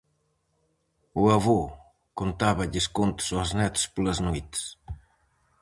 [1.21, 1.61] O avó
[2.19, 4.61] contáballes contos aos netos polas noites.